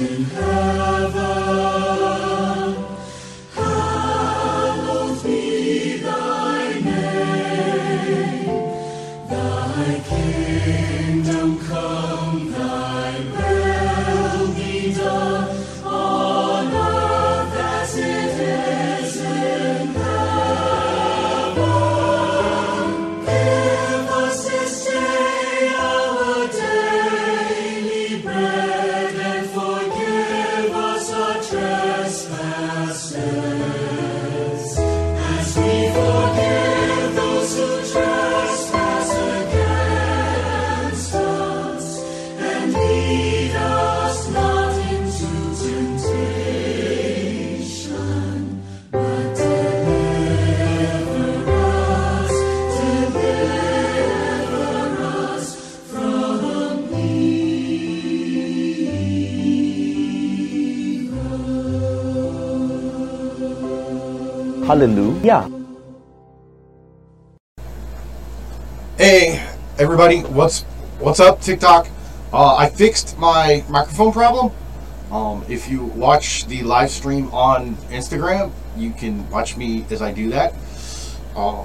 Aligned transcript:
in 0.00 0.24
heaven. 0.24 1.69
Blessed. 33.12 33.49
Hallelujah. 64.70 65.50
Hey, 68.96 69.44
everybody, 69.80 70.20
what's 70.20 70.62
what's 71.00 71.18
up, 71.18 71.40
TikTok? 71.40 71.88
Uh, 72.32 72.54
I 72.54 72.68
fixed 72.68 73.18
my 73.18 73.64
microphone 73.68 74.12
problem. 74.12 74.52
Um, 75.10 75.44
if 75.48 75.68
you 75.68 75.86
watch 75.86 76.46
the 76.46 76.62
live 76.62 76.92
stream 76.92 77.34
on 77.34 77.74
Instagram, 77.90 78.52
you 78.76 78.92
can 78.92 79.28
watch 79.28 79.56
me 79.56 79.84
as 79.90 80.02
I 80.02 80.12
do 80.12 80.30
that. 80.30 80.54
Uh, 81.34 81.64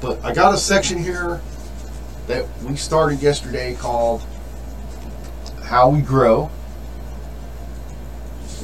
but 0.00 0.18
I 0.24 0.34
got 0.34 0.52
a 0.52 0.58
section 0.58 0.98
here 0.98 1.40
that 2.26 2.44
we 2.62 2.74
started 2.74 3.22
yesterday 3.22 3.76
called 3.76 4.20
How 5.62 5.90
We 5.90 6.00
Grow. 6.00 6.50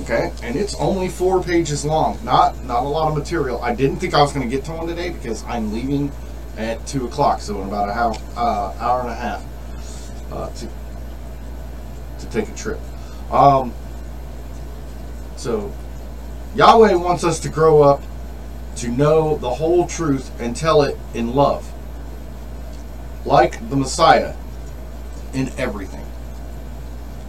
Okay, 0.03 0.33
and 0.43 0.57
it's 0.57 0.75
only 0.77 1.09
four 1.09 1.43
pages 1.43 1.85
long. 1.85 2.19
Not 2.25 2.65
not 2.65 2.85
a 2.85 2.89
lot 2.89 3.09
of 3.09 3.19
material. 3.19 3.61
I 3.63 3.75
didn't 3.75 3.97
think 3.97 4.15
I 4.15 4.23
was 4.23 4.33
going 4.33 4.49
to 4.49 4.55
get 4.55 4.65
to 4.67 4.73
one 4.73 4.87
today 4.87 5.11
because 5.11 5.45
I'm 5.45 5.73
leaving 5.73 6.13
at 6.57 6.87
two 6.87 7.07
o'clock, 7.07 7.41
so 7.41 7.61
in 7.63 7.69
about 7.69 7.89
a 7.89 7.93
hour, 7.93 8.15
uh, 8.37 8.75
hour 8.79 9.01
and 9.01 9.11
a 9.11 9.15
half 9.15 9.45
uh, 10.33 10.51
to 10.51 10.69
to 12.21 12.31
take 12.31 12.49
a 12.49 12.55
trip. 12.55 12.81
Um, 13.31 13.75
so 15.37 15.73
Yahweh 16.55 16.95
wants 16.95 17.25
us 17.25 17.39
to 17.41 17.49
grow 17.49 17.83
up 17.83 18.03
to 18.77 18.89
know 18.89 19.37
the 19.37 19.51
whole 19.51 19.87
truth 19.87 20.31
and 20.41 20.55
tell 20.55 20.83
it 20.83 20.97
in 21.13 21.35
love, 21.35 21.71
like 23.25 23.69
the 23.69 23.77
Messiah 23.77 24.35
in 25.35 25.51
everything. 25.59 26.07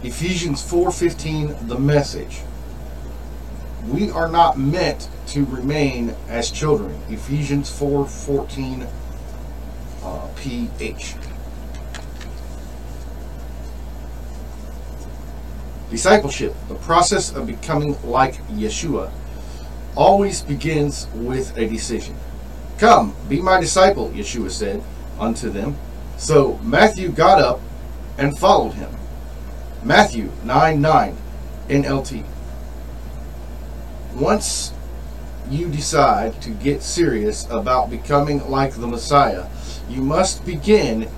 Ephesians 0.02 0.62
4:15 0.62 1.68
the 1.68 1.78
message 1.78 2.40
we 3.88 4.10
are 4.10 4.28
not 4.28 4.58
meant 4.58 5.08
to 5.28 5.44
remain 5.46 6.14
as 6.28 6.50
children. 6.50 7.00
Ephesians 7.08 7.70
4:14 7.70 8.86
uh, 10.02 10.28
ph. 10.36 11.14
Discipleship, 15.90 16.54
the 16.68 16.76
process 16.76 17.34
of 17.34 17.46
becoming 17.46 17.96
like 18.04 18.36
Yeshua, 18.48 19.10
always 19.96 20.40
begins 20.42 21.08
with 21.14 21.56
a 21.56 21.66
decision. 21.66 22.14
Come, 22.78 23.14
be 23.28 23.42
my 23.42 23.60
disciple, 23.60 24.08
Yeshua 24.10 24.50
said 24.50 24.82
unto 25.18 25.50
them. 25.50 25.76
So 26.16 26.58
Matthew 26.62 27.10
got 27.10 27.40
up 27.40 27.60
and 28.16 28.38
followed 28.38 28.74
him. 28.74 28.90
Matthew 29.82 30.30
9 30.44 30.80
9 30.80 31.16
NLT 31.68 32.24
once 34.14 34.72
you 35.50 35.68
decide 35.68 36.40
to 36.42 36.50
get 36.50 36.82
serious 36.82 37.46
about 37.50 37.90
becoming 37.90 38.48
like 38.50 38.74
the 38.74 38.86
Messiah, 38.86 39.46
you 39.88 40.00
must 40.00 40.44
begin 40.44 41.08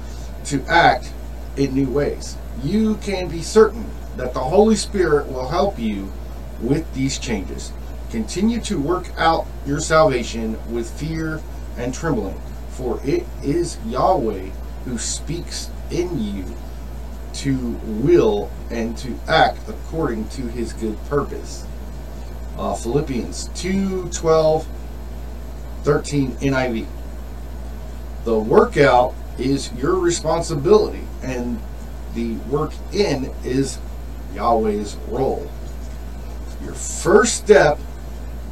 to 0.44 0.64
act 0.66 1.12
in 1.56 1.74
new 1.74 1.90
ways. 1.90 2.36
You 2.62 2.96
can 2.96 3.28
be 3.28 3.42
certain 3.42 3.84
that 4.16 4.34
the 4.34 4.40
Holy 4.40 4.76
Spirit 4.76 5.28
will 5.30 5.48
help 5.48 5.78
you 5.78 6.12
with 6.60 6.92
these 6.94 7.18
changes. 7.18 7.72
Continue 8.10 8.60
to 8.62 8.80
work 8.80 9.06
out 9.18 9.46
your 9.66 9.80
salvation 9.80 10.58
with 10.72 10.90
fear 10.98 11.40
and 11.76 11.94
trembling, 11.94 12.40
for 12.70 13.00
it 13.04 13.24
is 13.42 13.78
Yahweh 13.86 14.50
who 14.84 14.98
speaks 14.98 15.70
in 15.90 16.18
you 16.22 16.44
to 17.32 17.56
will 17.84 18.50
and 18.70 18.96
to 18.98 19.18
act 19.26 19.58
according 19.68 20.28
to 20.28 20.42
his 20.42 20.72
good 20.74 20.98
purpose. 21.06 21.66
Uh, 22.58 22.74
Philippians 22.74 23.48
2 23.54 24.08
12, 24.10 24.66
13 25.84 26.30
NIV. 26.32 26.86
The 28.24 28.38
workout 28.38 29.14
is 29.38 29.72
your 29.72 29.96
responsibility, 29.96 31.02
and 31.22 31.60
the 32.14 32.34
work 32.50 32.72
in 32.92 33.32
is 33.44 33.78
Yahweh's 34.34 34.96
role. 35.08 35.50
Your 36.62 36.74
first 36.74 37.36
step 37.36 37.78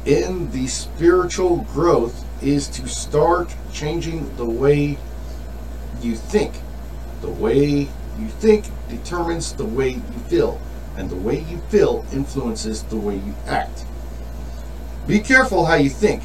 in 0.05 0.49
the 0.51 0.67
spiritual 0.67 1.57
growth 1.73 2.25
is 2.43 2.67
to 2.69 2.87
start 2.87 3.55
changing 3.71 4.35
the 4.35 4.45
way 4.45 4.97
you 6.01 6.15
think. 6.15 6.53
The 7.21 7.29
way 7.29 7.87
you 8.19 8.27
think 8.39 8.65
determines 8.89 9.53
the 9.53 9.65
way 9.65 9.89
you 9.89 10.19
feel, 10.27 10.59
and 10.97 11.09
the 11.09 11.15
way 11.15 11.41
you 11.41 11.59
feel 11.69 12.05
influences 12.11 12.83
the 12.83 12.97
way 12.97 13.15
you 13.15 13.35
act. 13.45 13.85
Be 15.11 15.19
careful 15.19 15.65
how 15.65 15.75
you 15.75 15.89
think. 15.89 16.23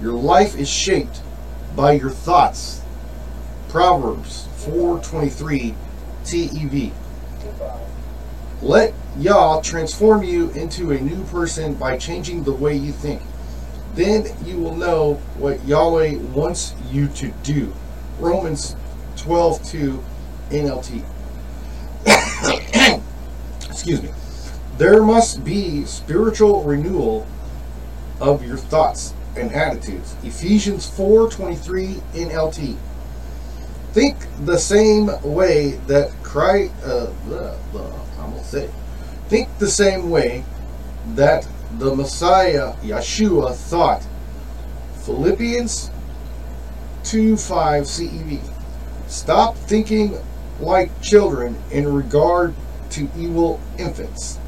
Your 0.00 0.14
life 0.14 0.56
is 0.56 0.66
shaped 0.66 1.20
by 1.76 1.92
your 1.92 2.08
thoughts. 2.08 2.80
Proverbs 3.68 4.48
4:23 4.64 5.74
TEV. 6.24 6.92
Let 8.62 8.94
Yah 9.18 9.60
transform 9.60 10.22
you 10.22 10.48
into 10.52 10.90
a 10.90 10.98
new 10.98 11.22
person 11.24 11.74
by 11.74 11.98
changing 11.98 12.44
the 12.44 12.54
way 12.54 12.74
you 12.74 12.92
think. 12.92 13.20
Then 13.94 14.28
you 14.42 14.56
will 14.56 14.74
know 14.74 15.20
what 15.36 15.62
Yahweh 15.66 16.16
wants 16.32 16.72
you 16.90 17.08
to 17.08 17.30
do. 17.42 17.74
Romans 18.18 18.74
12:2 19.16 20.02
NLT. 20.50 21.02
Excuse 23.68 24.02
me. 24.02 24.08
There 24.78 25.02
must 25.02 25.44
be 25.44 25.84
spiritual 25.84 26.62
renewal 26.62 27.26
of 28.20 28.46
your 28.46 28.56
thoughts 28.56 29.14
and 29.36 29.52
attitudes. 29.52 30.14
Ephesians 30.22 30.86
4:23 30.86 32.00
NLT. 32.14 32.76
Think 33.92 34.16
the 34.44 34.58
same 34.58 35.10
way 35.22 35.78
that 35.86 36.10
Christ. 36.22 36.72
Uh, 36.84 37.08
uh, 37.30 37.54
I'm 38.20 38.30
gonna 38.30 38.44
say. 38.44 38.68
Think 39.28 39.48
the 39.58 39.70
same 39.70 40.10
way 40.10 40.44
that 41.14 41.46
the 41.78 41.94
Messiah 41.94 42.74
Yeshua 42.82 43.54
thought. 43.54 44.02
Philippians 45.04 45.90
2:5 47.04 47.86
CEV. 47.86 48.40
Stop 49.06 49.56
thinking 49.56 50.18
like 50.60 51.00
children 51.02 51.56
in 51.70 51.92
regard 51.92 52.54
to 52.90 53.08
evil 53.18 53.60
infants. 53.78 54.38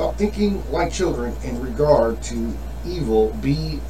Stop 0.00 0.16
thinking 0.16 0.72
like 0.72 0.90
children 0.90 1.36
in 1.44 1.60
regard 1.60 2.22
to 2.22 2.56
evil. 2.86 3.36
Be 3.42 3.80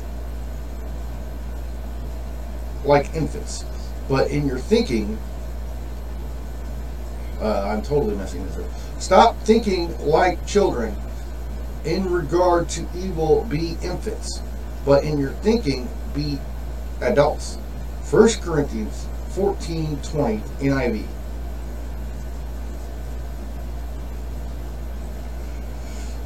like 2.84 3.14
infants. 3.14 3.64
But 4.08 4.28
in 4.28 4.44
your 4.44 4.58
thinking, 4.58 5.16
uh, 7.40 7.62
I'm 7.62 7.82
totally 7.82 8.16
messing 8.16 8.44
this 8.44 8.56
up. 8.56 9.00
Stop 9.00 9.38
thinking 9.42 9.96
like 10.04 10.44
children 10.48 10.96
in 11.84 12.10
regard 12.10 12.68
to 12.70 12.88
evil. 12.96 13.46
Be 13.48 13.76
infants. 13.80 14.42
But 14.84 15.04
in 15.04 15.16
your 15.16 15.30
thinking, 15.44 15.88
be 16.12 16.40
adults. 17.00 17.54
1 18.10 18.28
Corinthians 18.42 19.06
14 19.28 19.96
20 20.02 20.38
NIV. 20.58 21.06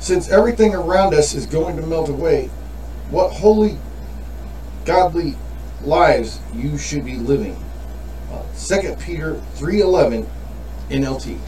Since 0.04 0.28
everything 0.28 0.74
around 0.74 1.14
us 1.14 1.32
is 1.32 1.46
going 1.46 1.76
to 1.76 1.82
melt 1.86 2.10
away, 2.10 2.48
what 3.08 3.32
holy, 3.32 3.78
godly 4.84 5.34
lives 5.82 6.40
you 6.54 6.76
should 6.76 7.06
be 7.06 7.14
living. 7.14 7.56
Uh, 8.30 8.42
2 8.54 8.96
Peter 8.96 9.40
3.11 9.54 10.28
NLT. 10.90 11.38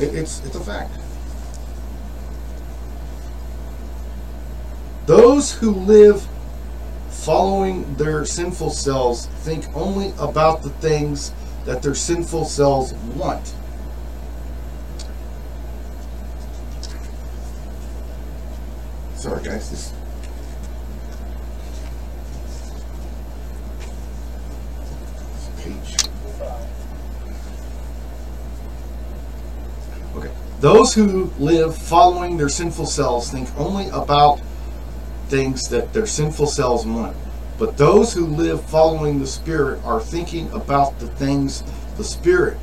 It, 0.00 0.14
it's, 0.14 0.42
it's 0.46 0.56
a 0.56 0.60
fact. 0.60 0.90
Those 5.04 5.52
who 5.52 5.72
live 5.72 6.26
following 7.10 7.94
their 7.96 8.24
sinful 8.24 8.70
selves 8.70 9.26
think 9.26 9.66
only 9.74 10.14
about 10.18 10.62
the 10.62 10.70
things 10.70 11.34
that 11.66 11.82
their 11.82 11.94
sinful 11.94 12.46
selves 12.46 12.94
want. 13.14 13.54
Sorry, 19.20 19.42
guys. 19.42 19.68
This 19.68 19.92
page. 25.58 26.08
Okay. 30.16 30.30
Those 30.60 30.94
who 30.94 31.30
live 31.38 31.76
following 31.76 32.38
their 32.38 32.48
sinful 32.48 32.86
selves 32.86 33.30
think 33.30 33.50
only 33.58 33.90
about 33.90 34.40
things 35.28 35.68
that 35.68 35.92
their 35.92 36.06
sinful 36.06 36.46
selves 36.46 36.86
want. 36.86 37.14
But 37.58 37.76
those 37.76 38.14
who 38.14 38.24
live 38.24 38.64
following 38.70 39.18
the 39.18 39.26
Spirit 39.26 39.84
are 39.84 40.00
thinking 40.00 40.50
about 40.52 40.98
the 40.98 41.08
things 41.08 41.62
the 41.98 42.04
Spirit 42.04 42.56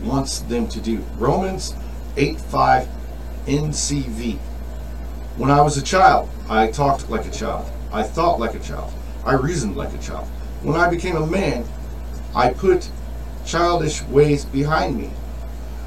wants 0.00 0.38
them 0.38 0.68
to 0.68 0.80
do. 0.80 1.04
Romans 1.18 1.74
8 2.16 2.40
5 2.40 2.88
NCV. 3.44 4.38
When 5.38 5.52
I 5.52 5.60
was 5.60 5.76
a 5.76 5.82
child, 5.82 6.28
I 6.48 6.66
talked 6.66 7.08
like 7.08 7.24
a 7.24 7.30
child. 7.30 7.70
I 7.92 8.02
thought 8.02 8.40
like 8.40 8.56
a 8.56 8.58
child. 8.58 8.92
I 9.24 9.34
reasoned 9.34 9.76
like 9.76 9.94
a 9.94 9.98
child. 9.98 10.26
When 10.62 10.74
I 10.74 10.90
became 10.90 11.14
a 11.14 11.24
man, 11.24 11.64
I 12.34 12.52
put 12.52 12.90
childish 13.46 14.02
ways 14.02 14.44
behind 14.44 14.96
me. 14.98 15.12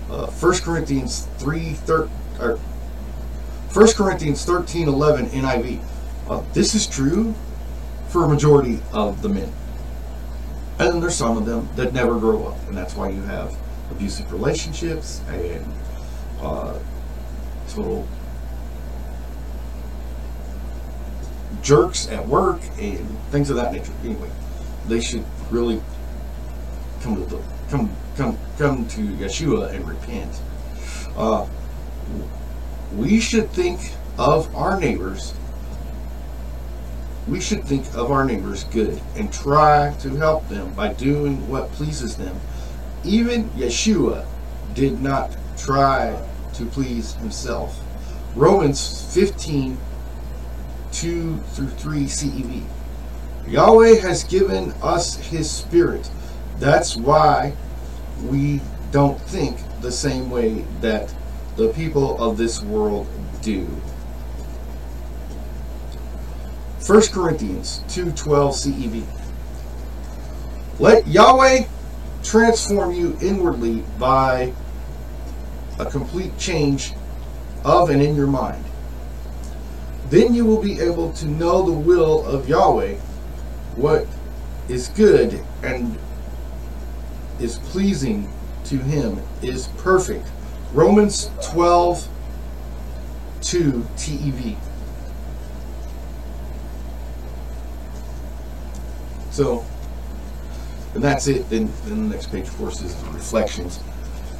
Uh, 0.09 0.27
1 0.27 0.59
Corinthians 0.59 1.27
3 1.37 1.73
thir- 1.73 2.09
or 2.39 2.59
1 3.73 3.87
Corinthians 3.93 4.45
13 4.45 4.87
11 4.87 5.25
NIV. 5.31 5.81
Uh, 6.29 6.41
this 6.53 6.73
is 6.73 6.87
true 6.87 7.35
for 8.07 8.23
a 8.23 8.29
majority 8.29 8.79
of 8.93 9.21
the 9.21 9.27
men. 9.27 9.51
And 10.79 10.93
then 10.93 11.01
there's 11.01 11.15
some 11.15 11.37
of 11.37 11.45
them 11.45 11.67
that 11.75 11.91
never 11.91 12.17
grow 12.17 12.45
up, 12.45 12.57
and 12.69 12.77
that's 12.77 12.95
why 12.95 13.09
you 13.09 13.21
have 13.23 13.53
abusive 13.91 14.31
relationships 14.31 15.19
and 15.27 15.65
uh, 16.41 16.73
total 17.67 18.07
jerks 21.61 22.07
at 22.09 22.27
work 22.27 22.61
and 22.79 23.07
things 23.31 23.49
of 23.49 23.55
that 23.55 23.71
nature. 23.73 23.93
Anyway, 24.03 24.29
they 24.87 25.01
should 25.01 25.23
really 25.49 25.81
come 27.01 27.15
to 27.15 27.25
the 27.25 27.41
come 27.69 27.89
come 28.15 28.37
come 28.57 28.87
to 28.87 29.01
Yeshua 29.01 29.73
and 29.73 29.87
repent. 29.87 30.41
Uh, 31.15 31.47
we 32.95 33.19
should 33.19 33.49
think 33.51 33.79
of 34.17 34.53
our 34.55 34.79
neighbors. 34.79 35.33
We 37.27 37.39
should 37.39 37.63
think 37.63 37.85
of 37.93 38.11
our 38.11 38.25
neighbors 38.25 38.63
good 38.65 39.01
and 39.15 39.31
try 39.31 39.95
to 39.99 40.09
help 40.15 40.47
them 40.49 40.73
by 40.73 40.93
doing 40.93 41.47
what 41.47 41.71
pleases 41.71 42.15
them. 42.17 42.39
Even 43.03 43.49
Yeshua 43.51 44.25
did 44.73 45.01
not 45.01 45.35
try 45.57 46.19
to 46.53 46.65
please 46.65 47.13
himself. 47.15 47.79
Romans 48.35 49.13
15 49.13 49.77
2 50.91 51.37
through 51.37 51.67
3 51.67 52.05
CEV. 52.05 52.63
Yahweh 53.47 53.99
has 53.99 54.23
given 54.23 54.73
us 54.81 55.15
his 55.15 55.49
spirit. 55.49 56.09
That's 56.59 56.95
why 56.95 57.53
we 58.23 58.61
don't 58.91 59.19
think 59.21 59.57
the 59.81 59.91
same 59.91 60.29
way 60.29 60.65
that 60.81 61.13
the 61.55 61.69
people 61.69 62.21
of 62.21 62.37
this 62.37 62.61
world 62.61 63.07
do. 63.41 63.67
1 66.85 67.01
Corinthians 67.11 67.83
2:12 67.87 68.55
CEV. 68.55 69.03
Let 70.79 71.07
Yahweh 71.07 71.65
transform 72.23 72.91
you 72.93 73.17
inwardly 73.21 73.83
by 73.99 74.53
a 75.79 75.85
complete 75.85 76.37
change 76.37 76.93
of 77.63 77.89
and 77.89 78.01
in 78.01 78.15
your 78.15 78.27
mind. 78.27 78.63
Then 80.11 80.33
you 80.33 80.43
will 80.43 80.61
be 80.61 80.77
able 80.81 81.13
to 81.13 81.25
know 81.25 81.63
the 81.63 81.71
will 81.71 82.25
of 82.25 82.47
Yahweh, 82.49 82.95
what 83.77 84.05
is 84.67 84.89
good 84.89 85.41
and 85.63 85.97
is 87.39 87.59
pleasing 87.59 88.29
to 88.65 88.75
him, 88.75 89.21
is 89.41 89.67
perfect. 89.77 90.27
Romans 90.73 91.31
12 91.51 92.09
2 93.39 93.87
TEV. 93.95 94.57
So, 99.31 99.63
and 100.93 101.01
that's 101.01 101.27
it. 101.27 101.49
Then, 101.49 101.71
then 101.85 102.09
the 102.09 102.15
next 102.15 102.27
page, 102.27 102.49
of 102.49 102.57
course, 102.57 102.81
is 102.81 102.93
the 102.95 103.09
reflections. 103.11 103.79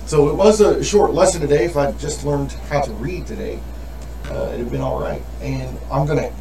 So 0.05 0.27
it 0.27 0.35
was 0.35 0.59
a 0.59 0.83
short 0.83 1.13
lesson 1.13 1.39
today. 1.39 1.63
If 1.63 1.77
I 1.77 1.93
just 1.93 2.25
learned 2.25 2.51
how 2.69 2.81
to 2.81 2.91
read 2.91 3.25
today, 3.25 3.61
uh, 4.31 4.47
it'd 4.49 4.59
have 4.59 4.71
been 4.71 4.81
all 4.81 4.99
right. 4.99 5.21
And 5.41 5.77
I'm 5.91 6.05
going 6.05 6.19
to 6.19 6.31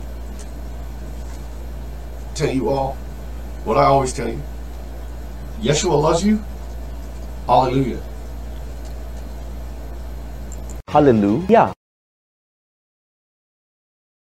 tell 2.34 2.50
you 2.50 2.68
all 2.70 2.94
what 3.64 3.76
I 3.76 3.84
always 3.84 4.12
tell 4.12 4.28
you. 4.28 4.42
Yeshua 5.60 6.00
loves 6.00 6.24
you. 6.24 6.42
Hallelujah. 7.46 8.00
Hallelujah. 10.88 11.72